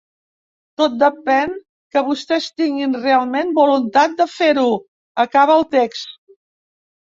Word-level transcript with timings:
Tot 0.81 0.95
depèn 1.03 1.53
que 1.97 2.03
vostès 2.07 2.47
tinguin, 2.63 2.97
realment, 3.05 3.53
voluntat 3.61 4.19
de 4.23 4.29
fer-ho, 4.39 4.67
acaba 5.27 5.61
el 5.61 5.71
text. 5.79 6.21